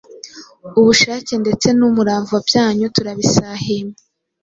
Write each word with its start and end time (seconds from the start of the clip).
ubushake 0.79 1.33
ndetse 1.43 1.67
n’umurava 1.77 2.37
byanyu 2.47 2.85
turabisahima, 2.95 3.95